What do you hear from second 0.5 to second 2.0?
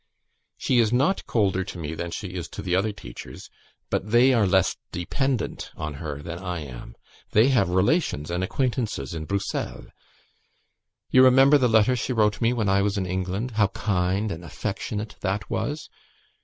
She is not colder to me